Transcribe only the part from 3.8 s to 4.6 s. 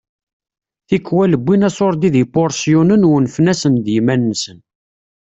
d yiman-nsen.